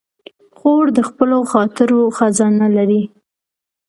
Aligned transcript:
خور 0.57 0.85
د 0.97 0.99
خپلو 1.09 1.37
خاطرو 1.51 1.99
خزانه 2.17 2.67
لري. 2.77 3.03